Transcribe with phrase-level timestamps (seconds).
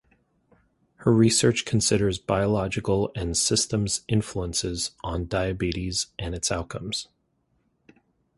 [0.95, 7.07] Her research considers biological and systems influences on diabetes and its outcomes.